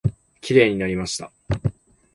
[0.41, 1.31] きれいになりました。